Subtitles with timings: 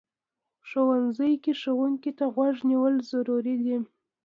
[0.67, 3.77] ښوونځی کې ښوونکي ته غوږ نیول ضروري دي